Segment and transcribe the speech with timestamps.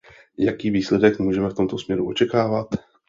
[0.37, 2.67] Jaký výsledek můžeme v tomto směru očekávat?